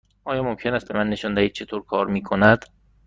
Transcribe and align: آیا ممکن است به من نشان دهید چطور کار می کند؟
آیا 0.25 0.43
ممکن 0.43 0.73
است 0.73 0.87
به 0.87 0.97
من 0.99 1.09
نشان 1.09 1.33
دهید 1.33 1.51
چطور 1.53 1.85
کار 1.85 2.07
می 2.07 2.23
کند؟ 2.23 2.65